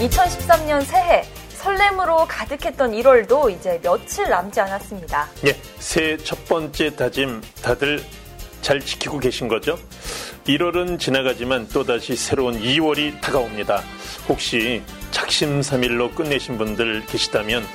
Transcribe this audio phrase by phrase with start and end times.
[0.00, 5.28] 2013년 새해 설렘으로 가득했던 1월도 이제 며칠 남지 않았습니다.
[5.46, 8.02] 예, 새해 첫 번째 다짐 다들
[8.62, 9.78] 잘 지키고 계신 거죠?
[10.46, 13.82] 1월은 지나가지만 또다시 새로운 2월이 다가옵니다.
[14.28, 17.66] 혹시 작심삼일로 끝내신 분들 계시다면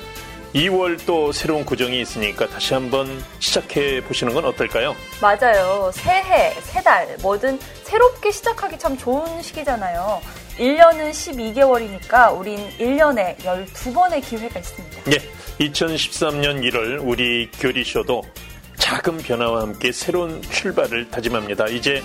[0.55, 3.07] 2월 또 새로운 구정이 있으니까 다시 한번
[3.39, 4.95] 시작해 보시는 건 어떨까요?
[5.21, 5.91] 맞아요.
[5.93, 10.21] 새해, 새달, 뭐든 새롭게 시작하기 참 좋은 시기잖아요.
[10.57, 15.01] 1년은 12개월이니까 우린 1년에 12번의 기회가 있습니다.
[15.11, 18.23] 예, 2013년 1월 우리 교리쇼도
[18.77, 21.67] 작은 변화와 함께 새로운 출발을 다짐합니다.
[21.67, 22.03] 이제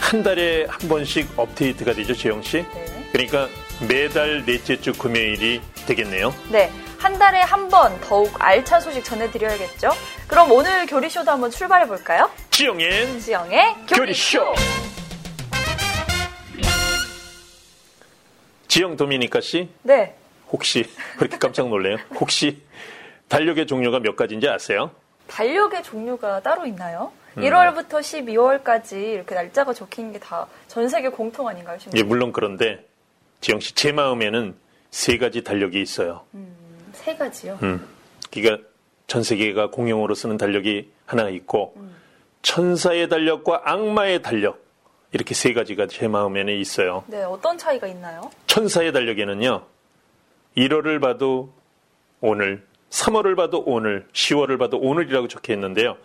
[0.00, 2.58] 한 달에 한 번씩 업데이트가 되죠, 지영 씨?
[2.74, 3.08] 네.
[3.12, 3.48] 그러니까
[3.88, 6.34] 매달 넷째 주 금요일이 되겠네요.
[6.50, 6.70] 네.
[6.98, 9.90] 한 달에 한 번 더욱 알찬 소식 전해드려야겠죠?
[10.28, 12.30] 그럼 오늘 교리쇼도 한번 출발해 볼까요?
[12.50, 14.54] 지영의 지영의 교리쇼!
[18.72, 20.14] 지영 도미니카 씨, 네.
[20.50, 20.86] 혹시
[21.18, 21.98] 그렇게 깜짝 놀래요?
[22.18, 22.62] 혹시
[23.28, 24.90] 달력의 종류가 몇 가지인지 아세요?
[25.26, 27.12] 달력의 종류가 따로 있나요?
[27.36, 27.42] 음.
[27.42, 31.76] 1월부터 12월까지 이렇게 날짜가 적힌 게 다 전 세계 공통 아닌가요?
[31.76, 31.98] 지금?
[31.98, 32.82] 예, 물론 그런데
[33.42, 34.54] 지영 씨, 제 마음에는
[34.90, 36.22] 세 가지 달력이 있어요.
[36.94, 37.58] 세 가지요.
[37.62, 37.86] 음,
[38.32, 38.66] 그러니까
[39.06, 41.76] 전 세계가 공용으로 쓰는 달력이 하나 있고
[42.40, 44.61] 천사의 달력과 악마의 달력
[45.12, 47.04] 이렇게 세 가지가 제 마음에는 있어요.
[47.06, 48.30] 네, 어떤 차이가 있나요?
[48.46, 49.62] 천사의 달력에는요.
[50.56, 51.52] 1월을 봐도
[52.20, 55.96] 오늘, 3월을 봐도 오늘, 10월을 봐도 오늘이라고 적혀 있는데요.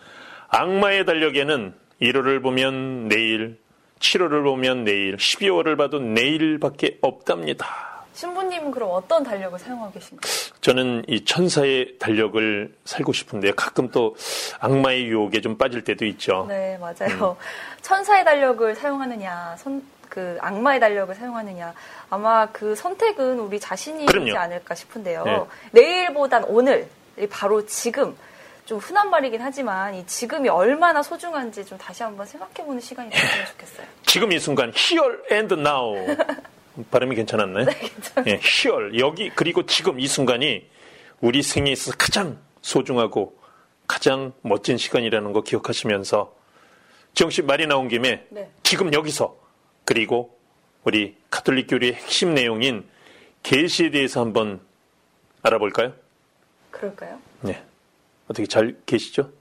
[0.49, 3.59] 악마의 달력에는 1월을 보면 내일,
[3.99, 7.96] 7월을 보면 내일, 12월을 봐도 내일밖에 없답니다.
[8.17, 10.31] 신부님은 그럼 어떤 달력을 사용하고 계신가요?
[10.61, 14.15] 저는 이 천사의 달력을 살고 싶은데 가끔 또
[14.59, 16.47] 악마의 유혹에 좀 빠질 때도 있죠.
[16.49, 17.37] 네, 맞아요.
[17.83, 21.75] 천사의 달력을 사용하느냐, 선, 그 악마의 달력을 사용하느냐.
[22.09, 24.35] 아마 그 선택은 우리 자신이지 그럼요.
[24.35, 25.23] 않을까 싶은데요.
[25.23, 25.43] 네.
[25.71, 26.89] 내일보단 오늘,
[27.29, 28.17] 바로 지금.
[28.65, 33.87] 좀 흔한 말이긴 하지만 이 지금이 얼마나 소중한지 좀 다시 한번 생각해보는 시간이 됐으면 좋겠어요.
[34.05, 35.95] 지금 이 순간 here and now
[36.91, 37.65] 발음이 괜찮았나요?
[37.65, 38.25] 네, 괜찮아요.
[38.27, 40.67] 예, here 여기 그리고 지금 이 순간이
[41.21, 43.37] 우리 생에 있어서 가장 소중하고
[43.87, 46.35] 가장 멋진 시간이라는 거 기억하시면서
[47.13, 48.51] 지영 씨 말이 나온 김에 네.
[48.63, 49.37] 지금 여기서
[49.85, 50.37] 그리고
[50.83, 52.85] 우리 가톨릭 교리의 핵심 내용인
[53.43, 54.59] 계시에 대해서 한번
[55.41, 55.93] 알아볼까요?
[56.69, 57.19] 그럴까요?
[57.41, 57.63] 네.
[58.27, 59.31] 어떻게 잘 계시죠?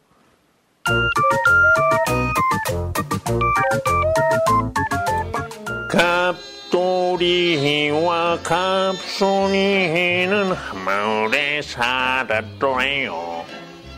[5.90, 13.46] 갑 돌이와 갑순이는 한마을에 살았더래요.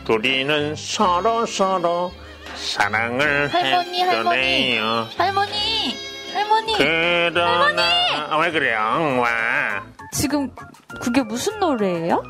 [0.05, 2.09] 둘이는 서로 서로
[2.55, 4.37] 사랑을 할머니, 할머니.
[4.37, 5.07] 했더래요.
[5.17, 5.97] 할머니,
[6.33, 6.73] 할머니.
[6.77, 8.79] 그러나 왜 그래요?
[9.19, 9.83] 와.
[10.13, 10.49] 지금
[11.01, 12.23] 그게 무슨 노래예요?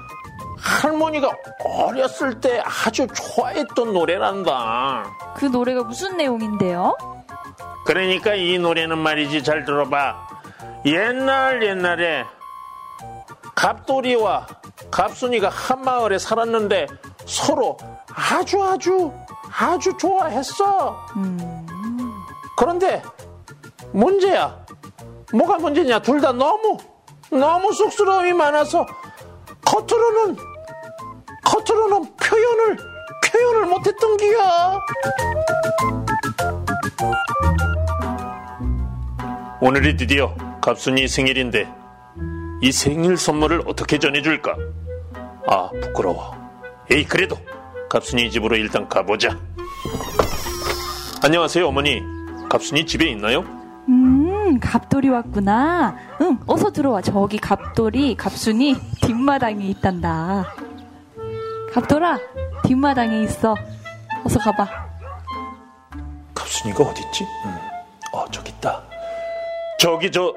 [0.58, 1.30] 할머니가
[1.64, 5.04] 어렸을 때 아주 좋아했던 노래란다.
[5.36, 6.98] 그 노래가 무슨 내용인데요?
[7.86, 10.28] 그러니까 이 노래는 말이지 잘 들어봐.
[10.86, 12.26] 옛날 옛날에
[13.56, 14.48] 갑돌이와
[14.90, 16.88] 갑순이가 한 마을에 살았는데
[17.26, 17.78] 서로
[18.14, 19.12] 아주 아주
[19.52, 21.06] 아주 좋아했어.
[22.58, 23.02] 그런데
[23.92, 24.58] 문제야.
[25.34, 26.02] 뭐가 문제냐?
[26.02, 26.78] 둘 다 너무
[27.30, 28.86] 너무 쑥스러움이 많아서
[29.66, 30.38] 겉으로는
[31.44, 32.78] 겉으로는 표현을
[33.26, 34.80] 표현을 못했던 기야.
[39.62, 41.68] 오늘이 드디어 갑순이 생일인데
[42.62, 44.56] 이 생일 선물을 어떻게 전해줄까?
[45.48, 46.36] 아 부끄러워.
[46.92, 47.38] 에이 그래도
[47.90, 49.38] 갑순이 집으로 일단 가보자.
[51.24, 52.02] 안녕하세요 어머니.
[52.50, 53.42] 갑순이 집에 있나요?
[53.88, 55.96] 음, 갑돌이 왔구나.
[56.22, 57.02] 응, 어서 들어와.
[57.02, 60.54] 저기 갑돌이, 갑순이 뒷마당에 있단다.
[61.74, 62.18] 갑돌아,
[62.66, 63.56] 뒷마당에 있어.
[64.24, 64.68] 어서 가봐.
[66.36, 67.24] 갑순이가 어딨지?
[67.46, 67.58] 음.
[68.14, 68.82] 어 저기 있다.
[69.80, 70.34] 저기 저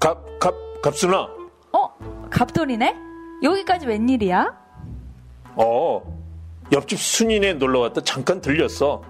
[0.00, 1.28] 갑 갑 갑순아.
[1.72, 2.94] 어, 갑돌이네?
[3.42, 4.54] 여기까지 웬일이야?
[5.56, 6.02] 어
[6.72, 9.02] 옆집 순이네 놀러 왔다 잠깐 들렸어.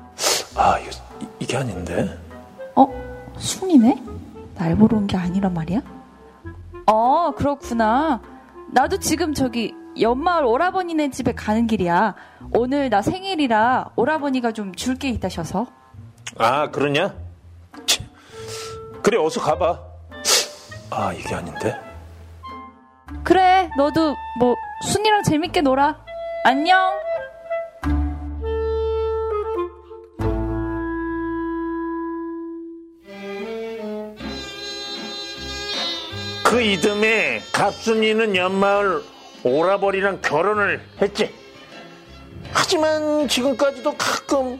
[0.56, 0.90] 아 이거
[1.20, 2.18] 이- 이게 아닌데.
[2.74, 2.86] 어,
[3.36, 4.02] 순이네?
[4.56, 5.80] 날 보러 온 게 아니란 말이야?
[6.86, 8.20] 어, 그렇구나.
[8.72, 12.14] 나도 지금 저기 연마을 오라버니네 집에 가는 길이야.
[12.54, 15.66] 오늘 나 생일이라 오라버니가 좀 줄 게 있다셔서.
[16.38, 17.14] 아 그러냐?
[17.86, 18.06] 치.
[19.02, 19.80] 그래 어서 가봐.
[20.90, 21.74] 아 이게 아닌데.
[23.24, 24.54] 그래, 너도 뭐
[24.86, 25.96] 순이랑 재밌게 놀아.
[26.44, 26.92] 안녕.
[36.44, 39.02] 그 이듬해 갑순이는 연마을
[39.42, 41.34] 오라버리랑 결혼을 했지.
[42.52, 44.58] 하지만 지금까지도 가끔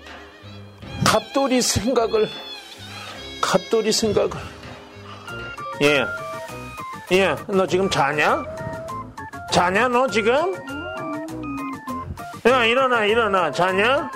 [1.05, 2.29] 갑돌이 생각을
[3.41, 4.31] 갑돌이 생각을
[5.83, 6.05] 예.
[7.13, 8.45] 예, 너 지금 자냐?
[9.53, 10.55] 자냐, 너 지금?
[12.47, 13.51] 야, 일어나, 일어나.
[13.51, 14.11] 자냐?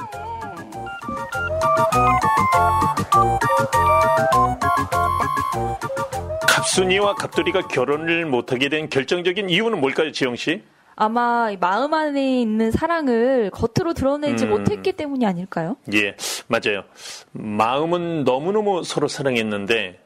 [6.49, 10.63] 갑순이와 갑돌이가 결혼을 못하게 된 결정적인 이유는 뭘까요, 지영 씨?
[10.97, 14.51] 아마 마음 안에 있는 사랑을 겉으로 드러내지 음.
[14.51, 15.77] 못했기 때문이 아닐까요?
[15.95, 16.15] 예,
[16.47, 16.85] 맞아요.
[17.33, 19.99] 마음은 너무너무 서로 사랑했는데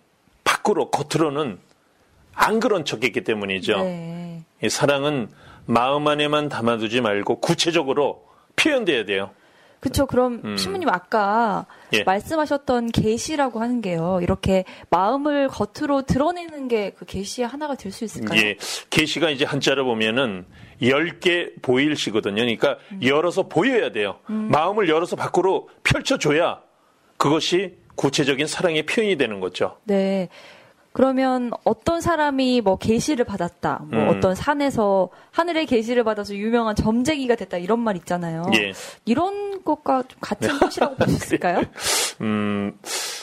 [0.55, 1.59] 밖으로 겉으로는
[2.35, 3.83] 안 그런 척했기 때문이죠.
[3.83, 4.43] 네.
[4.63, 5.29] 이 사랑은
[5.67, 8.25] 마음 안에만 담아두지 말고 구체적으로
[8.57, 9.31] 표현돼야 돼요.
[9.81, 10.07] 그쵸.
[10.07, 10.57] 그럼 음.
[10.57, 12.05] 신부님 아까 예.
[12.05, 14.19] 말씀하셨던 계시라고 하는 게요.
[14.23, 18.41] 이렇게 마음을 겉으로 드러내는 게 그 계시의 하나가 될 수 있을까요?
[18.41, 18.57] 예,
[18.89, 20.47] 계시가 이제 한자로 보면은
[20.81, 22.37] 10개 보일 시거든요.
[22.37, 23.01] 그러니까 음.
[23.03, 24.19] 열어서 보여야 돼요.
[24.27, 26.61] 마음을 열어서 밖으로 펼쳐 줘야
[27.19, 29.79] 그것이 구체적인 사랑의 표현이 되는 거죠.
[29.85, 30.29] 네.
[30.93, 33.83] 그러면 어떤 사람이 뭐 계시를 받았다.
[33.91, 34.09] 뭐 음.
[34.09, 38.45] 어떤 산에서 하늘의 계시를 받아서 유명한 점쟁이가 됐다 이런 말 있잖아요.
[38.57, 38.73] 예.
[39.05, 41.63] 이런 것과 좀 같은 것이라고 볼 수 있을까요?
[42.21, 42.79] 음,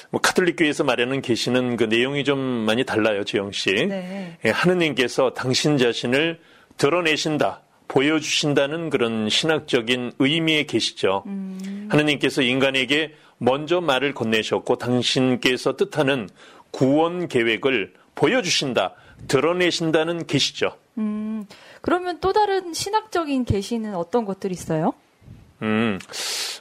[0.09, 3.71] 뭐 카톨릭교에서 말하는 계시는 그 내용이 좀 많이 달라요, 지영 씨.
[3.71, 4.37] 네.
[4.43, 6.41] 예, 하느님께서 당신 자신을
[6.75, 11.23] 드러내신다, 보여주신다는 그런 신학적인 의미의 계시죠.
[11.87, 16.29] 하느님께서 인간에게 먼저 말을 건네셨고 당신께서 뜻하는
[16.69, 18.93] 구원 계획을 보여주신다,
[19.27, 20.77] 드러내신다는 계시죠.
[20.99, 21.47] 음,
[21.81, 24.93] 그러면 또 다른 신학적인 계시는 어떤 것들이 있어요?
[25.63, 25.97] 음,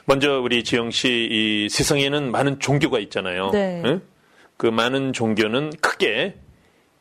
[0.05, 3.51] 먼저 우리 지영 씨, 이 세상에는 많은 종교가 있잖아요.
[3.51, 3.83] 네.
[3.85, 4.01] 응?
[4.57, 6.35] 그 많은 종교는 크게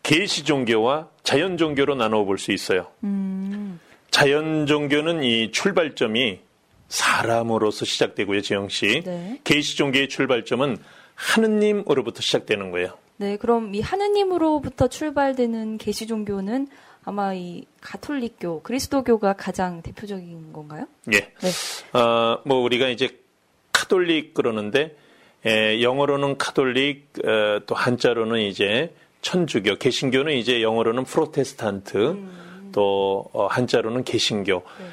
[0.03, 2.87] 계시 종교와 자연 종교로 나눠 볼 수 있어요.
[3.03, 3.81] 음,
[4.11, 6.41] 자연 종교는 이 출발점이
[6.90, 9.02] 사람으로서 시작되고요, 지영 씨.
[9.04, 9.40] 네.
[9.44, 10.76] 계시 종교의 출발점은
[11.14, 12.98] 하느님으로부터 시작되는 거예요.
[13.16, 16.69] 네, 그럼 이 하느님으로부터 출발되는 계시 종교는
[17.04, 20.87] 아마 이 가톨릭교, 그리스도교가 가장 대표적인 건가요?
[21.12, 21.19] 예.
[21.19, 21.98] 네.
[21.98, 23.20] 어, 뭐 우리가 이제
[23.72, 24.96] 카톨릭 그러는데
[25.46, 28.92] 에, 영어로는 카톨릭 어, 또 한자로는 이제
[29.22, 32.17] 천주교, 개신교는 이제 영어로는 Protestant
[32.72, 34.62] 또 어, 한자로는 개신교.
[34.78, 34.87] 네.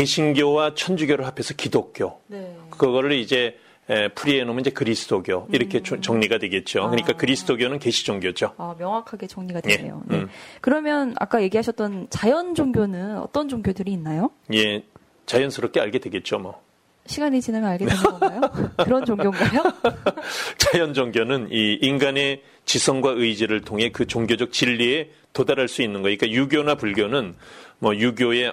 [0.00, 2.20] 개신교와 천주교를 합해서 기독교.
[2.26, 2.54] 네.
[2.70, 3.56] 그거를 이제
[3.88, 6.90] 에, 풀이해 놓으면 이제 그리스도교 이렇게 조- 정리가 되겠죠.
[6.90, 7.16] 그러니까 아.
[7.16, 8.52] 그리스도교는 개시 종교죠.
[8.58, 10.02] 아, 명확하게 정리가 예, 되네요.
[10.06, 10.16] 네.
[10.18, 10.28] 음.
[10.60, 14.30] 그러면 아까 얘기하셨던 자연 종교는 어떤 종교들이 있나요?
[14.52, 14.84] 예,
[15.24, 16.60] 자연스럽게 알게 되겠죠, 뭐.
[17.06, 18.40] 시간이 지나면 알게 되는 건가요?
[18.84, 19.62] 그런 종교인가요?
[20.58, 26.18] 자연 종교는 이 인간의 지성과 의지를 통해 그 종교적 진리에 도달할 수 있는 거예요.
[26.18, 27.34] 그러니까 유교나 불교는
[27.78, 28.52] 뭐 유교의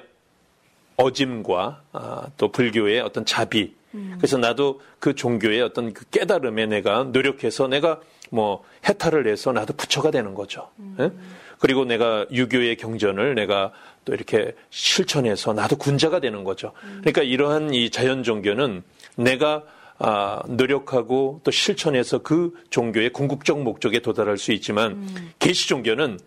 [0.97, 3.75] 어짐과 아, 또 불교의 어떤 자비.
[4.17, 7.99] 그래서 나도 그 종교의 어떤 그 깨달음에 내가 노력해서 내가
[8.31, 10.69] 뭐 해탈을 해서 나도 부처가 되는 거죠.
[10.99, 11.11] 예?
[11.59, 13.71] 그리고 내가 유교의 경전을 내가
[14.03, 16.73] 또 이렇게 실천해서 나도 군자가 되는 거죠.
[17.01, 18.81] 그러니까 이러한 이 자연 종교는
[19.15, 19.63] 내가
[19.99, 25.07] 아, 노력하고 또 실천해서 그 종교의 궁극적 목적에 도달할 수 있지만
[25.37, 26.19] 계시 종교는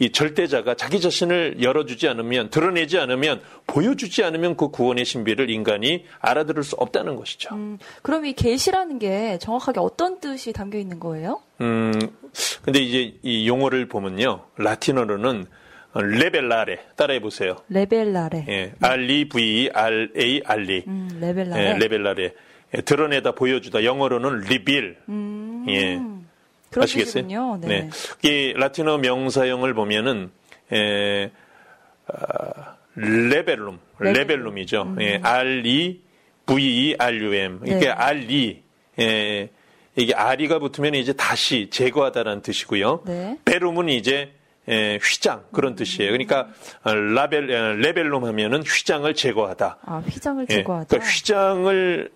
[0.00, 6.62] 이 절대자가 자기 자신을 열어주지 않으면 드러내지 않으면 보여주지 않으면 그 구원의 신비를 인간이 알아들을
[6.64, 7.54] 수 없다는 것이죠.
[7.54, 11.42] 음, 그럼 이 계시라는 게 정확하게 어떤 뜻이 담겨 있는 거예요?
[11.60, 11.92] 음,
[12.62, 14.46] 근데 이제 이 용어를 보면요.
[14.56, 15.44] 라틴어로는
[15.92, 17.56] revelare 따라해 보세요.
[17.68, 18.46] 레벨라레.
[18.48, 20.84] 예, R-E, V, R, A, R, E.
[20.86, 21.62] 음, revelare.
[21.62, 22.32] 예, revelare.
[22.74, 23.84] 예, 드러내다 보여주다.
[23.84, 24.96] 영어로는 reveal.
[25.10, 26.00] 음, 예.
[26.78, 27.24] 아시겠어요?
[27.24, 27.58] 뜻이군요.
[27.62, 27.90] 네.
[28.22, 30.30] 이 라틴어 명사형을 보면은
[30.72, 31.30] 에,
[32.06, 34.12] 아, revelum, revelum.
[34.12, 34.96] revelum이죠.
[35.00, 36.00] 예, R E
[36.46, 37.60] V E L U M.
[37.64, 37.88] 이게 네.
[37.88, 38.62] R E
[39.00, 39.48] 예,
[39.96, 43.02] 이게 RE가 붙으면 이제 다시 제거하다라는 뜻이고요.
[43.06, 43.38] 네.
[43.44, 44.32] velum은 이제
[44.68, 46.10] 에, 휘장 그런 뜻이에요.
[46.12, 46.48] 그러니까
[46.84, 49.78] 어, 라벨 에, revelum 하면은 휘장을 제거하다.
[49.82, 50.86] 아, 휘장을 예, 제거하다.
[50.88, 52.10] 그러니까 휘장을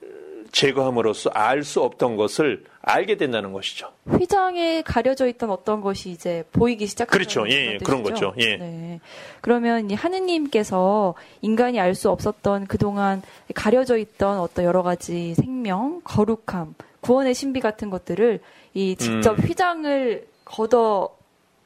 [0.54, 3.90] 제거함으로써 알 수 없던 것을 알게 된다는 것이죠.
[4.08, 7.49] 휘장에 가려져 있던 어떤 것이 이제 보이기 시작하는 그렇죠.
[7.49, 8.34] 예, 예, 그런 거죠.
[8.38, 8.56] 예.
[8.56, 9.00] 네.
[9.40, 13.23] 그러면 이 하느님께서 인간이 알 수 없었던 그동안
[13.54, 18.40] 가려져 있던 어떤 여러 가지 생명, 거룩함, 구원의 신비 같은 것들을
[18.75, 19.44] 이 직접 음.
[19.44, 21.16] 휘장을 걷어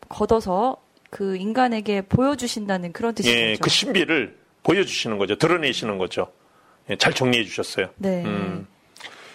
[0.08, 0.76] 걷어서
[1.10, 3.34] 그 인간에게 보여주신다는 그런 뜻이죠.
[3.34, 5.36] 예, 그 신비를 보여주시는 거죠.
[5.36, 6.28] 드러내시는 거죠.
[6.90, 7.88] 예, 잘 정리해 주셨어요.
[7.96, 8.22] 네.
[8.24, 8.66] 음.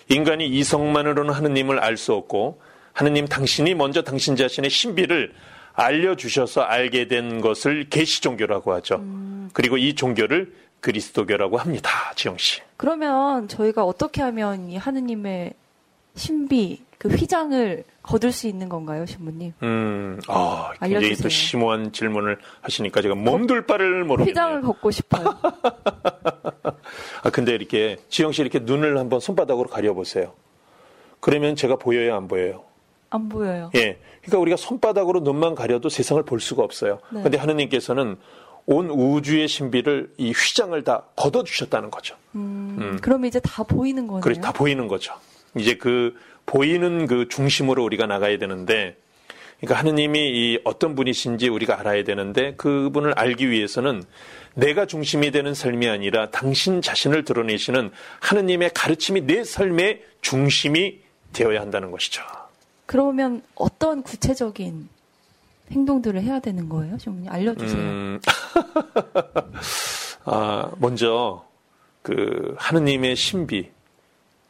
[0.09, 2.61] 인간이 이성만으로는 하느님을 알 수 없고
[2.93, 5.33] 하느님 당신이 먼저 당신 자신의 신비를
[5.73, 8.95] 알려주셔서 알게 된 것을 계시 종교라고 하죠.
[8.97, 9.49] 음.
[9.53, 11.89] 그리고 이 종교를 그리스도교라고 합니다.
[12.15, 12.61] 지영 씨.
[12.77, 15.53] 그러면 저희가 어떻게 하면 이 하느님의
[16.15, 19.53] 신비 그 휘장을 거둘 수 있는 건가요, 신부님?
[19.63, 21.23] 음, 아, 굉장히 알려주세요.
[21.23, 24.31] 또 심오한 질문을 하시니까 제가 몸둘 바를 모르겠네요.
[24.31, 25.23] 휘장을 걷고 싶어요.
[27.23, 30.33] 아, 근데 이렇게 지영 씨 이렇게 눈을 한번 손바닥으로 가려보세요.
[31.19, 32.63] 그러면 제가 보여요, 안 보여요?
[33.09, 33.71] 안 보여요.
[33.75, 33.97] 예.
[34.21, 36.99] 그러니까 우리가 손바닥으로 눈만 가려도 세상을 볼 수가 없어요.
[37.11, 37.23] 네.
[37.23, 38.17] 근데 하느님께서는
[38.65, 42.15] 온 우주의 신비를 이 휘장을 다 걷어 주셨다는 거죠.
[42.35, 42.99] 음, 음.
[43.01, 44.21] 그럼 이제 다 보이는 거네요.
[44.21, 45.13] 그래, 다 보이는 거죠.
[45.55, 46.15] 이제 그
[46.45, 48.97] 보이는 그 중심으로 우리가 나가야 되는데,
[49.63, 54.03] 그러니까 하느님이 이 어떤 분이신지 우리가 알아야 되는데 그분을 알기 위해서는
[54.55, 60.99] 내가 중심이 되는 삶이 아니라 당신 자신을 드러내시는 하느님의 가르침이 내 삶의 중심이
[61.31, 62.23] 되어야 한다는 것이죠.
[62.85, 64.89] 그러면 어떤 구체적인
[65.71, 66.97] 행동들을 해야 되는 거예요?
[66.97, 67.81] 좀 알려주세요.
[67.81, 68.19] 음,
[70.25, 71.45] 아, 먼저
[72.01, 73.69] 그 하느님의 신비,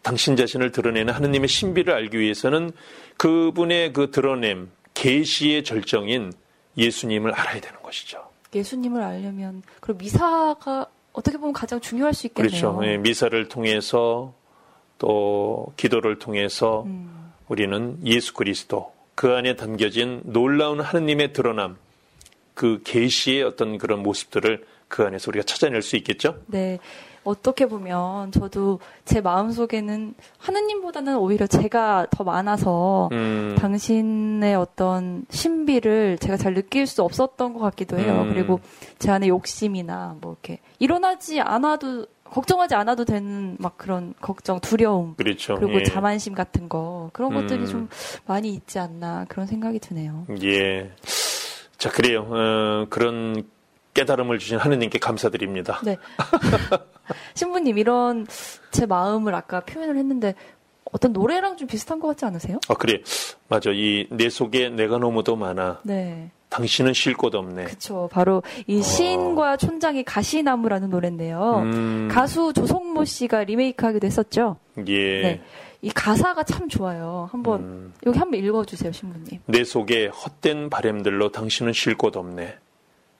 [0.01, 2.71] 당신 자신을 드러내는 하느님의 신비를 알기 위해서는
[3.17, 6.33] 그분의 그 드러냄, 계시의 절정인
[6.77, 8.23] 예수님을 알아야 되는 것이죠.
[8.53, 12.49] 예수님을 알려면 그럼 미사가 어떻게 보면 가장 중요할 수 있겠네요.
[12.49, 12.79] 그렇죠.
[12.85, 14.33] 예, 미사를 통해서
[14.97, 17.31] 또 기도를 통해서 음.
[17.47, 21.77] 우리는 예수 그리스도 그 안에 담겨진 놀라운 하느님의 드러남
[22.53, 26.39] 그 계시의 어떤 그런 모습들을 그 안에서 우리가 찾아낼 수 있겠죠?
[26.47, 26.79] 네.
[27.23, 33.55] 어떻게 보면 저도 제 마음속에는 하느님보다는 오히려 제가 더 많아서 음.
[33.57, 38.23] 당신의 어떤 신비를 제가 잘 느낄 수 없었던 것 같기도 해요.
[38.23, 38.33] 음.
[38.33, 38.59] 그리고
[38.99, 45.55] 제 안에 욕심이나 뭐 이렇게 일어나지 않아도 걱정하지 않아도 되는 막 그런 걱정, 두려움, 그렇죠.
[45.55, 45.83] 그리고 예.
[45.83, 47.41] 자만심 같은 거 그런 음.
[47.41, 47.89] 것들이 좀
[48.25, 50.25] 많이 있지 않나 그런 생각이 드네요.
[50.41, 50.91] 예.
[51.77, 52.25] 자 그래요.
[52.29, 53.43] 어, 그런
[53.93, 55.79] 깨달음을 주신 하느님께 감사드립니다.
[55.83, 55.97] 네.
[57.35, 58.25] 신부님 이런
[58.71, 60.35] 제 마음을 아까 표현을 했는데
[60.91, 62.59] 어떤 노래랑 좀 비슷한 것 같지 않으세요?
[62.69, 63.01] 아 그래
[63.47, 65.79] 맞아 이 내 속에 내가 너무도 많아.
[65.83, 66.31] 네.
[66.49, 67.63] 당신은 쉴 곳 없네.
[67.63, 68.07] 그렇죠.
[68.11, 68.81] 바로 이 어.
[68.83, 71.61] 시인과 촌장의 가시나무라는 노래인데요.
[71.63, 72.09] 음.
[72.11, 74.57] 가수 조성모 씨가 리메이크하기도 했었죠.
[74.87, 75.21] 예.
[75.21, 75.41] 네.
[75.81, 77.27] 이 가사가 참 좋아요.
[77.31, 77.93] 한번 음.
[78.05, 79.39] 여기 한번 읽어주세요, 신부님.
[79.47, 82.55] 내 속에 헛된 바램들로 당신은 쉴 곳 없네.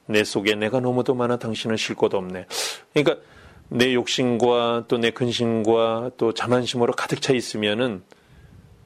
[0.06, 2.46] 내 속에 내가 너무도 많아 당신은 쉴 곳 없네.
[2.92, 3.22] 그러니까
[3.68, 8.02] 내 욕심과 또 내 근심과 또 자만심으로 가득 차 있으면은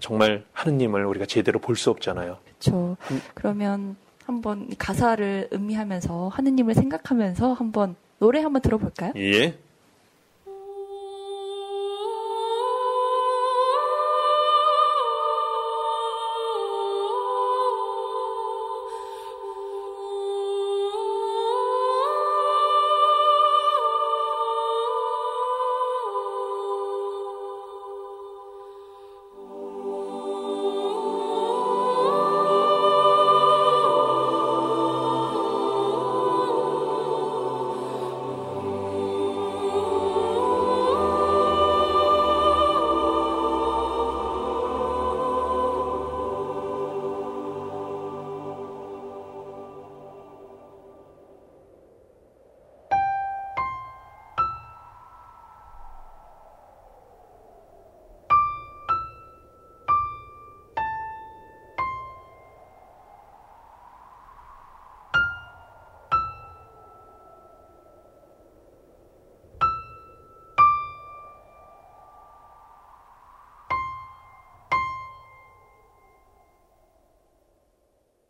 [0.01, 2.39] 정말 하느님을 우리가 제대로 볼 수 없잖아요.
[2.45, 2.97] 그렇죠.
[3.11, 3.21] 음.
[3.35, 9.13] 그러면 한번 가사를 음미하면서 하느님을 생각하면서 한번 노래 한번 들어볼까요?
[9.17, 9.59] 예.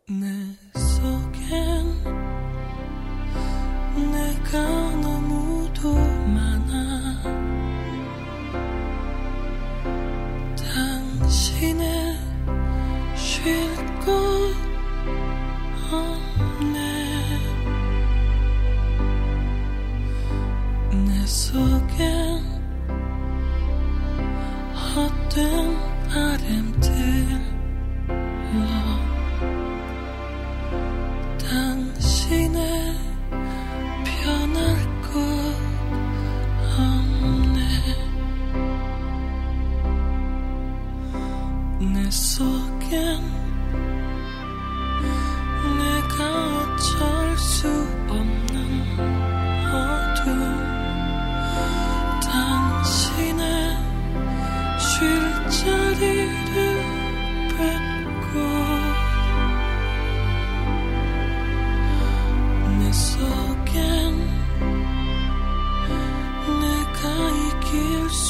[0.09, 0.58] Nee.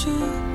[0.10, 0.49] You.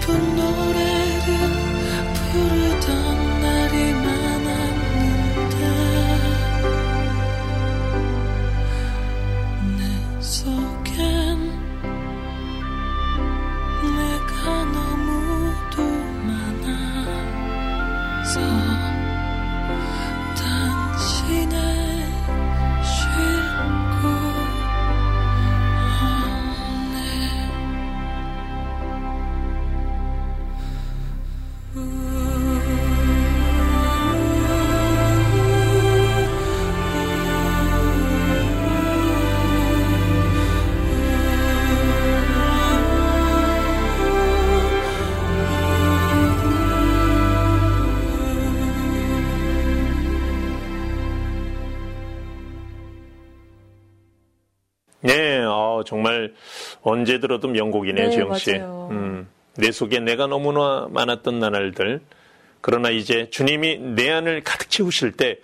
[0.00, 1.34] 슬픈 노래를
[2.32, 4.17] 부르던 날이 많
[55.88, 56.34] 정말
[56.82, 58.50] 언제 들어도 명곡이네요, 네, 지영 씨.
[58.56, 62.00] 음, 내 속에 내가 너무나 많았던 나날들.
[62.60, 65.38] 그러나 이제 주님이 내 안을 가득 채우실 때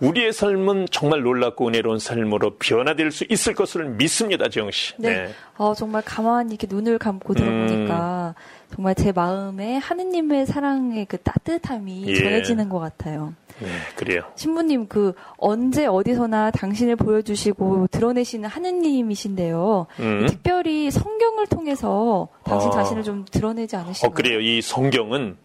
[0.00, 4.92] 우리의 삶은 정말 놀랍고 은혜로운 삶으로 변화될 수 있을 것을 믿습니다, 지영 씨.
[4.98, 5.14] 네.
[5.14, 5.34] 네.
[5.56, 8.55] 어, 정말 가만히 이렇게 눈을 감고 들어보니까 음.
[8.74, 12.14] 정말 제 마음에 하느님의 사랑의 그 따뜻함이 예.
[12.16, 13.34] 전해지는 것 같아요.
[13.60, 14.22] 네, 그래요.
[14.36, 19.86] 신부님 그 언제 어디서나 당신을 보여주시고 드러내시는 하느님이신데요.
[20.00, 20.26] 음.
[20.28, 22.72] 특별히 성경을 통해서 당신 아.
[22.72, 24.10] 자신을 좀 드러내지 않으시나요?
[24.10, 24.40] 어, 그래요.
[24.40, 25.36] 이 성경은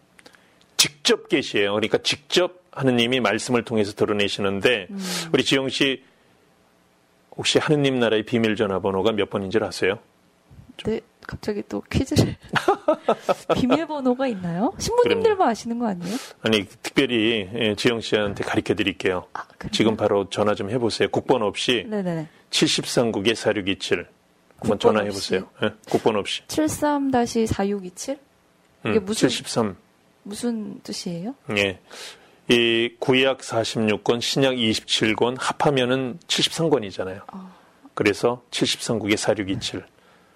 [0.75, 1.73] 직접 계시예요.
[1.73, 4.99] 그러니까 직접 하느님이 말씀을 통해서 드러내시는데 음.
[5.31, 6.03] 우리 지영 씨
[7.38, 9.99] 혹시 하느님 나라의 비밀 전화번호가 몇 번인 줄 아세요?
[10.86, 12.36] 네, 갑자기 또 퀴즈를.
[13.56, 14.74] 비밀번호가 있나요?
[14.78, 16.15] 신부님들만 아시는 거 아니에요?
[16.41, 19.28] 아니, 특별히 예, 지영 씨한테 가르쳐 드릴게요.
[19.34, 21.10] 아, 지금 바로 전화 좀 해보세요.
[21.10, 21.86] 국번 없이.
[21.88, 22.28] 네네네.
[22.50, 24.08] 73국에 4627.
[24.58, 25.48] 한번 전화해 보세요.
[25.63, 26.44] 예, 국번 없이.
[26.48, 28.17] 73-4627?
[28.86, 29.76] 이게 음, 무슨 73.
[30.24, 31.36] 무슨 뜻이에요?
[31.58, 31.80] 예.
[32.48, 37.22] 이 구약 46권, 신약 27권 합하면은 73권이잖아요.
[37.34, 37.56] 어.
[37.94, 39.84] 그래서 73국의 4627.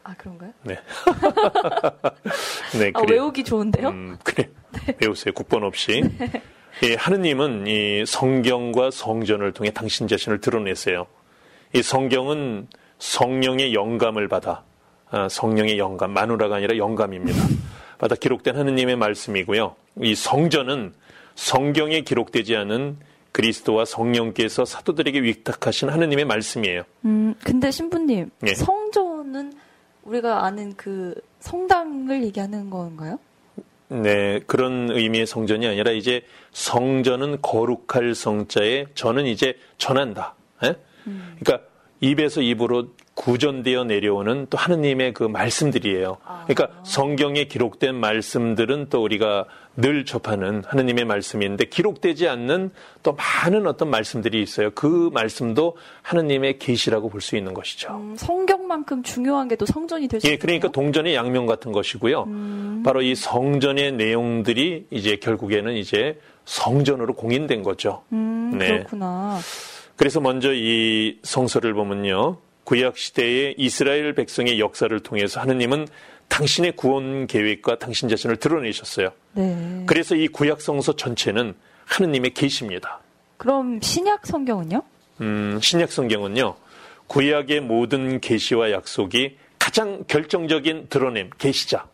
[0.06, 0.54] 아 그런가요?
[0.62, 0.76] 네.
[2.78, 3.90] 네, 아, 외우기 좋은데요?
[3.90, 4.48] 음, 그래.
[4.72, 4.96] 네.
[5.02, 5.34] 외우세요.
[5.34, 6.04] 국번 없이.
[6.20, 6.42] 네.
[6.84, 11.08] 예, 하느님은 이 성경과 성전을 통해 당신 자신을 드러내세요.
[11.74, 12.68] 이 성경은
[13.00, 14.64] 성령의 영감을 받아
[15.10, 17.40] 아, 성령의 영감, 마누라가 아니라 영감입니다.
[17.98, 19.76] 받아 기록된 하느님의 말씀이고요.
[20.04, 20.94] 이 성전은
[21.34, 22.98] 성경에 기록되지 않은
[23.32, 26.84] 그리스도와 성령께서 사도들에게 위탁하신 하느님의 말씀이에요.
[27.06, 28.54] 음, 근데 신부님, 네.
[28.54, 29.65] 성전은
[30.06, 33.20] 우리가 아는 그 성당을 얘기하는 건가요?
[33.88, 40.34] 네, 그런 의미의 성전이 아니라 이제 성전은 거룩할 성자에 저는 이제 전한다.
[40.64, 40.76] 예?
[41.08, 41.36] 음.
[41.40, 41.68] 그러니까
[42.02, 46.18] 입에서 입으로 구전되어 내려오는 또 하느님의 그 말씀들이에요.
[46.26, 46.46] 아.
[46.46, 49.46] 그러니까 성경에 기록된 말씀들은 또 우리가
[49.78, 52.72] 늘 접하는 하느님의 말씀인데 기록되지 않는
[53.04, 54.72] 또 많은 어떤 말씀들이 있어요.
[54.72, 57.96] 그 말씀도 하느님의 계시라고 볼 수 있는 것이죠.
[57.96, 60.34] 음, 성경 만큼 중요한 게 또 성전이 될수 있어요.
[60.34, 62.24] 예, 그러니까 동전의 양면 같은 것이고요.
[62.24, 62.82] 음.
[62.84, 68.04] 바로 이 성전의 내용들이 이제 결국에는 이제 성전으로 공인된 거죠.
[68.12, 68.68] 음, 네.
[68.68, 69.40] 그렇구나.
[69.96, 72.38] 그래서 먼저 이 성서를 보면요.
[72.66, 75.88] 구약 시대의 이스라엘 백성의 역사를 통해서 하느님은
[76.28, 79.10] 당신의 구원 계획과 당신 자신을 드러내셨어요.
[79.34, 79.84] 네.
[79.86, 81.54] 그래서 이 구약 성서 전체는
[81.86, 83.00] 하느님의 계시입니다.
[83.38, 84.82] 그럼 신약 성경은요?
[85.22, 86.56] 음, 신약 성경은요.
[87.08, 91.88] 구약의 모든 계시와 약속이 가장 결정적인 드러냄 계시자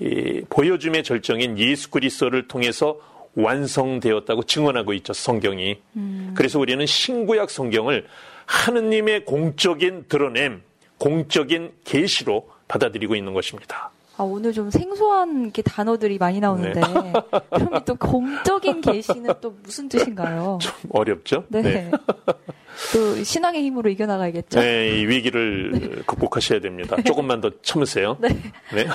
[0.00, 2.98] 이 보여줌의 절정인 예수 그리스도를 통해서
[3.34, 5.78] 완성되었다고 증언하고 있죠 성경이.
[5.96, 6.34] 음.
[6.36, 8.06] 그래서 우리는 신구약 성경을
[8.46, 10.62] 하느님의 공적인 드러냄,
[10.98, 13.90] 공적인 계시로 받아들이고 있는 것입니다.
[14.20, 17.12] 아, 오늘 좀 생소한 게 단어들이 많이 나오는데 네.
[17.48, 20.58] 그럼 또 공적인 계시는 또 무슨 뜻인가요?
[20.60, 21.44] 좀 어렵죠?
[21.48, 21.62] 네.
[21.62, 21.90] 네.
[22.92, 24.60] 또 신앙의 힘으로 이겨나가야겠죠?
[24.60, 26.02] 네, 이 위기를 네.
[26.04, 26.96] 극복하셔야 됩니다.
[26.96, 27.02] 네.
[27.04, 28.18] 조금만 더 참으세요.
[28.20, 28.28] 네.
[28.74, 28.86] 네.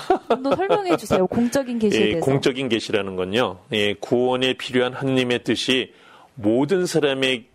[0.44, 1.26] 또 설명해 주세요.
[1.26, 2.26] 공적인 계시에 예, 대해서.
[2.26, 3.58] 공적인 계시라는 건요.
[3.74, 5.92] 예, 구원에 필요한 하나님의 뜻이
[6.36, 7.46] 모든 사람의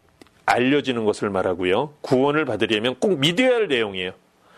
[0.45, 1.95] 알려지는 것을 말하고요.
[2.01, 4.11] 구원을 받으려면 꼭 믿어야 할 내용이에요.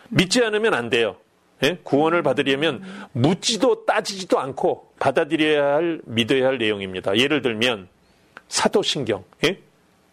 [0.08, 1.16] 믿지 않으면 안 돼요.
[1.64, 1.78] 예?
[1.82, 7.16] 구원을 받으려면 묻지도 따지지도 않고 받아들여야 할 믿어야 할 내용입니다.
[7.16, 7.88] 예를 들면
[8.48, 9.58] 사도신경, 예?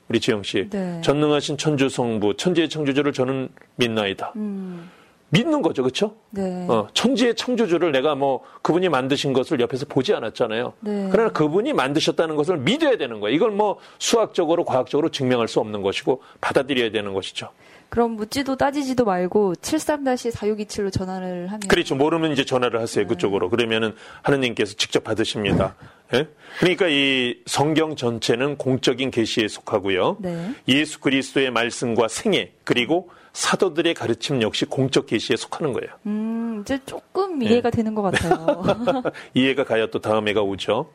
[0.08, 1.02] 우리 지영 씨, 네.
[1.02, 4.34] 전능하신 천주 성부, 천지의 창조주를 저는 믿나이다.
[4.38, 4.90] 음.
[5.32, 6.16] 믿는 거죠, 그렇죠?
[6.32, 6.66] 네.
[6.68, 10.74] 어, 천지의 창조주를 내가 뭐 그분이 만드신 것을 옆에서 보지 않았잖아요.
[10.80, 11.10] 네.
[11.12, 13.36] 그러나 그분이 만드셨다는 것을 믿어야 되는 거예요.
[13.36, 17.50] 이걸 뭐 수학적으로 과학적으로 증명할 수 없는 것이고 받아들여야 되는 것이죠.
[17.90, 21.96] 그럼 묻지도 따지지도 말고 73-4627로 전화를 하면 그렇죠.
[21.96, 23.06] 모르면 이제 전화를 하세요.
[23.06, 23.08] 네.
[23.08, 23.50] 그쪽으로.
[23.50, 25.76] 그러면은 하느님께서 직접 받으십니다.
[26.14, 26.28] 예?
[26.60, 30.18] 그러니까 이 성경 전체는 공적인 계시에 속하고요.
[30.20, 30.54] 네.
[30.68, 35.92] 예수 그리스도의 말씀과 생애 그리고 사도들의 가르침 역시 공적 계시에 속하는 거예요.
[36.06, 37.78] 음, 이제 조금 이해가 네.
[37.78, 38.64] 되는 것 같아요.
[39.34, 40.92] 이해가 가야 또 다음 해가 오죠.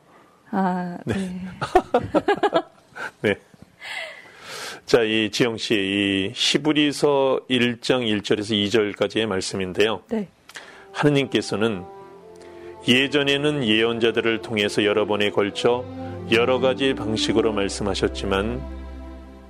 [0.51, 1.41] 아, 네.
[3.21, 3.35] 네.
[4.85, 4.91] 네.
[4.97, 10.03] 자, 이 지영 씨, 이 히브리서 1장 1절에서 2절까지의 말씀인데요.
[10.09, 10.27] 네.
[10.91, 11.83] 하느님께서는
[12.87, 15.83] 예전에는 예언자들을 통해서 여러 번에 걸쳐
[16.31, 18.61] 여러 가지 방식으로 말씀하셨지만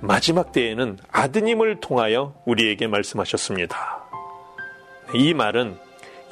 [0.00, 4.04] 마지막 때에는 아드님을 통하여 우리에게 말씀하셨습니다.
[5.14, 5.76] 이 말은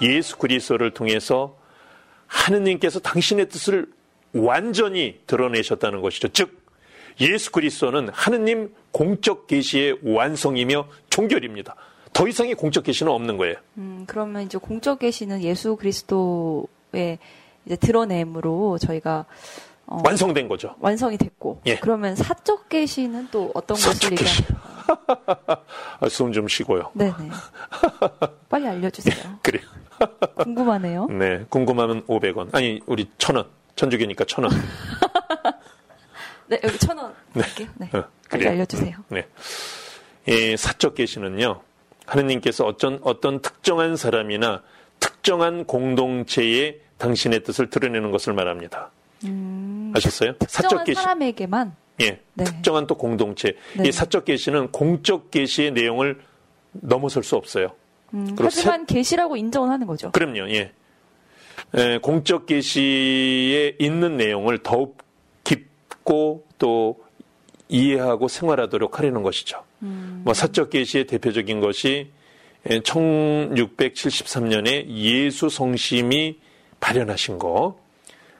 [0.01, 1.57] 예수 그리스도를 통해서
[2.27, 3.87] 하느님께서 당신의 뜻을
[4.33, 6.29] 완전히 드러내셨다는 것이죠.
[6.29, 6.63] 즉
[7.20, 11.74] 예수 그리스도는 하느님 공적 계시의 완성이며 종결입니다.
[12.12, 13.57] 더 이상의 공적 계시는 없는 거예요.
[13.79, 17.18] 음, 그러면 이제 공적 계시는 예수 그리스도의
[17.66, 19.27] 이제 드러냄으로 저희가
[19.87, 20.77] 어, 완성된 거죠.
[20.81, 21.61] 완성이 됐고.
[21.66, 21.77] 예.
[21.77, 24.44] 그러면 사적 계시는 또 어떤 것을 얘기하는
[26.00, 26.90] 아, 숨좀 쉬고요.
[26.94, 27.12] 네네.
[28.48, 29.38] 빨리 알려주세요.
[29.42, 29.62] 그래요.
[30.37, 31.07] 궁금하네요.
[31.07, 32.55] 네, 궁금하면 500원.
[32.55, 33.46] 아니, 우리 1000원.
[33.77, 34.50] 천주교니까 1000원.
[36.46, 37.12] 네, 여기 1000원.
[37.33, 37.42] 네.
[37.76, 37.88] 네.
[37.92, 38.96] 어, 빨리 알려주세요.
[39.09, 39.26] 네.
[40.26, 41.62] 이 사적 계시는요.
[42.07, 44.62] 하느님께서 어떤 어떤 특정한 사람이나
[45.00, 48.90] 특정한 공동체에 당신의 뜻을 드러내는 것을 말합니다.
[49.24, 50.35] 음, 아셨어요?
[50.46, 52.44] 사적 계시 사람에게만 예, 네.
[52.44, 53.57] 특정한 또 공동체.
[53.76, 53.88] 네.
[53.88, 56.20] 이 사적 계시는 공적 계시의 내용을
[56.72, 57.68] 넘어설 수 없어요.
[58.12, 60.11] 음, 하지만 계시라고 인정을 하는 거죠.
[60.12, 60.48] 그럼요.
[60.50, 60.72] 예.
[61.74, 64.98] 에, 공적 계시에 있는 내용을 더욱
[66.05, 67.03] 깊고 또
[67.69, 69.62] 이해하고 생활하도록 하려는 것이죠.
[69.83, 70.23] 음.
[70.25, 72.11] 뭐 사적 계시의 대표적인 것이
[72.67, 76.40] 1673년에 예수 성심이
[76.81, 77.79] 발현하신 거,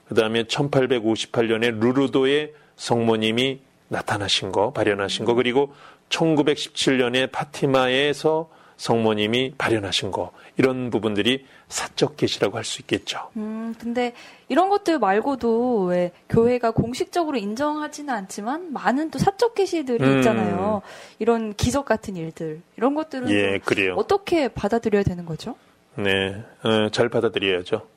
[0.07, 5.73] 그 다음에 1858년에 루르도의 성모님이 나타나신 거, 발현하신 거, 그리고
[6.09, 13.29] 1917년에 파티마에서 성모님이 발현하신 거, 이런 부분들이 사적 계시라고 할 수 있겠죠.
[13.37, 14.13] 음, 근데
[14.49, 20.17] 이런 것들 말고도 왜 교회가 공식적으로 인정하지는 않지만 많은 또 사적 계시들이 음.
[20.17, 20.81] 있잖아요.
[21.19, 22.61] 이런 기적 같은 일들.
[22.77, 23.95] 이런 것들은 예, 그래요.
[23.97, 25.55] 어떻게 받아들여야 되는 거죠?
[25.95, 27.87] 네, 어, 잘 받아들여야죠.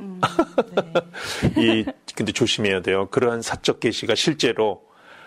[0.00, 0.20] 음,
[0.74, 1.02] 네.
[1.62, 3.08] 이 근데 조심해야 돼요.
[3.10, 4.82] 그러한 사적 계시가 실제로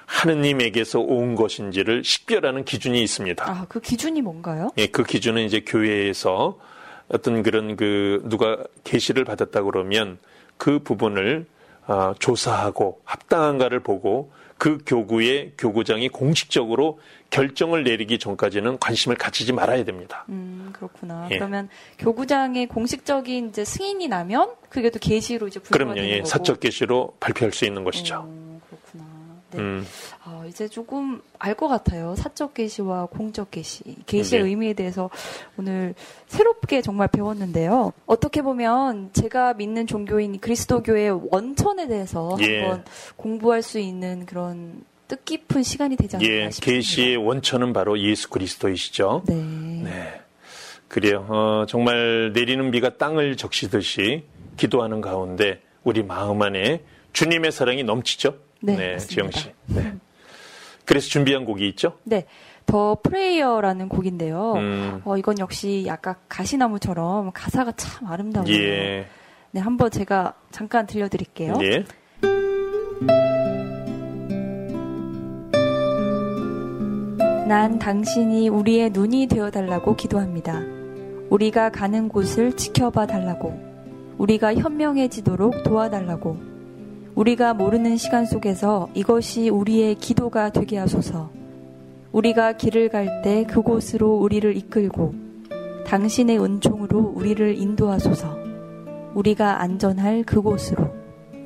[0.05, 3.49] 하느님에게서 온 것인지를 식별하는 기준이 있습니다.
[3.49, 4.71] 아, 그 기준이 뭔가요?
[4.77, 6.59] 예, 그 기준은 이제 교회에서
[7.07, 10.17] 어떤 그런 그 누가 계시를 받았다 그러면
[10.57, 11.45] 그 부분을
[11.87, 20.25] 어, 조사하고 합당한가를 보고 그 교구의 교구장이 공식적으로 결정을 내리기 전까지는 관심을 갖지 말아야 됩니다.
[20.29, 21.27] 음, 그렇구나.
[21.29, 21.35] 예.
[21.37, 25.97] 그러면 교구장의 공식적인 이제 승인이 나면 그게 또 계시로 이제 그럼요.
[25.97, 28.25] 예, 사적 계시로 발표할 수 있는 것이죠.
[28.27, 28.44] 음.
[29.55, 29.61] 네.
[29.61, 29.85] 음.
[30.23, 32.15] 아, 이제 조금 알 것 같아요.
[32.15, 34.49] 사적 계시와 공적 계시, 계시의 네.
[34.49, 35.09] 의미에 대해서
[35.57, 35.95] 오늘
[36.27, 37.93] 새롭게 정말 배웠는데요.
[38.05, 42.61] 어떻게 보면 제가 믿는 종교인 그리스도교의 원천에 대해서 예.
[42.61, 42.83] 한번
[43.15, 46.65] 공부할 수 있는 그런 뜻깊은 시간이 되지 않을까 예, 싶습니다.
[46.65, 49.23] 계시의 원천은 바로 예수 그리스도이시죠.
[49.27, 49.35] 네.
[49.35, 50.21] 네.
[50.87, 51.25] 그래요.
[51.29, 54.23] 어, 정말 내리는 비가 땅을 적시듯이
[54.57, 56.81] 기도하는 가운데 우리 마음 안에
[57.13, 58.35] 주님의 사랑이 넘치죠.
[58.65, 59.51] 네, 네 지영 씨.
[59.67, 59.93] 네.
[60.85, 61.97] 그래서 준비한 곡이 있죠?
[62.03, 62.25] 네.
[62.65, 64.53] 더 프레이어라는 곡인데요.
[64.53, 65.01] 음.
[65.05, 68.51] 어, 이건 역시 약간 가시나무처럼 가사가 참 아름다워요.
[68.53, 69.07] 예.
[69.51, 71.53] 네, 한번 제가 잠깐 들려드릴게요.
[71.61, 71.85] 예.
[77.47, 80.61] 난 당신이 우리의 눈이 되어 달라고 기도합니다.
[81.29, 83.53] 우리가 가는 곳을 지켜봐 달라고.
[84.17, 86.54] 우리가 현명해지도록 도와달라고.
[87.15, 91.29] 우리가 모르는 시간 속에서 이것이 우리의 기도가 되게 하소서.
[92.11, 95.13] 우리가 길을 갈 때 그곳으로 우리를 이끌고
[95.85, 98.37] 당신의 은총으로 우리를 인도하소서.
[99.13, 100.93] 우리가 안전할 그곳으로.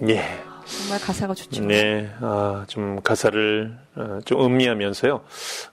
[0.07, 0.21] 예.
[0.65, 1.65] 정말 가사가 좋죠.
[1.65, 5.21] 네, 아, 좀 가사를 어, 좀 음미하면서요.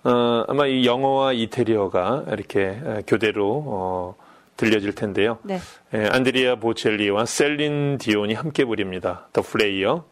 [0.05, 4.15] 어, 아마 이 영어와 이태리어가 이렇게 교대로 어,
[4.57, 5.39] 들려질 텐데요.
[5.43, 5.59] 네.
[5.95, 9.29] 예, 안드리아 보첼리와 셀린 디온이 함께 부릅니다.
[9.33, 10.05] The Prayer.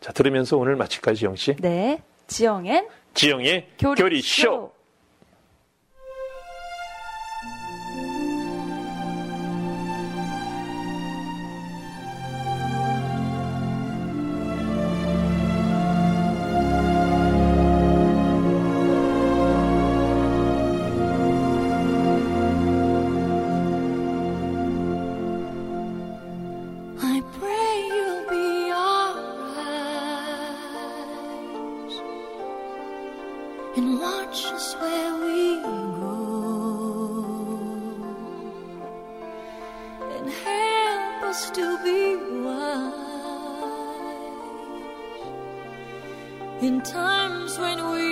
[0.00, 1.56] 자, 들으면서 오늘 마칠까요, 지영 씨?
[1.56, 2.02] 네.
[2.26, 4.72] 지영엔 지영의 교리, 교리 쇼.
[33.76, 36.16] and watch us where we go.
[40.16, 43.10] And help us to be wise
[46.62, 48.09] in times when we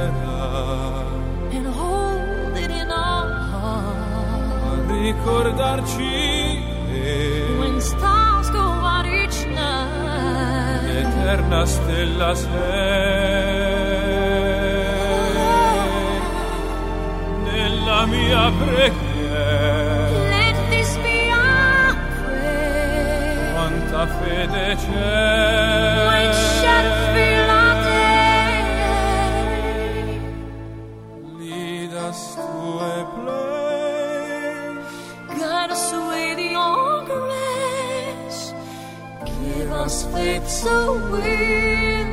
[0.00, 3.26] and hold it in our
[7.58, 12.48] when stars go out each night, l'eterna stella sei
[17.44, 20.10] nella mia preghiera.
[20.30, 23.52] Let this be our prayer.
[23.52, 26.06] Quanta fede c'è.
[26.06, 26.32] When
[39.88, 42.04] fades away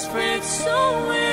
[0.00, 0.40] 쇼.
[0.42, 1.29] song